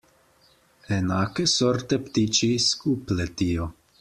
[0.95, 3.71] Enake sorte ptiči skup letijo.